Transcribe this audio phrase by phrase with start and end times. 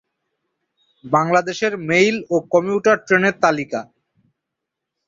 [1.05, 3.81] বাংলাদেশের মেইল ও কমিউটার ট্রেনের তালিকা